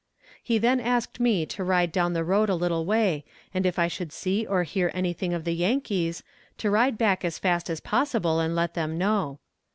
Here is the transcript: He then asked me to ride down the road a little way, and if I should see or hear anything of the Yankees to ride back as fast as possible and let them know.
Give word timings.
He 0.41 0.57
then 0.57 0.79
asked 0.79 1.19
me 1.19 1.45
to 1.45 1.63
ride 1.63 1.91
down 1.91 2.13
the 2.13 2.23
road 2.23 2.49
a 2.49 2.55
little 2.55 2.85
way, 2.87 3.23
and 3.53 3.67
if 3.67 3.77
I 3.77 3.87
should 3.87 4.11
see 4.11 4.47
or 4.47 4.63
hear 4.63 4.89
anything 4.95 5.31
of 5.31 5.43
the 5.43 5.53
Yankees 5.53 6.23
to 6.57 6.71
ride 6.71 6.97
back 6.97 7.23
as 7.23 7.37
fast 7.37 7.69
as 7.69 7.79
possible 7.79 8.39
and 8.39 8.55
let 8.55 8.73
them 8.73 8.97
know. 8.97 9.37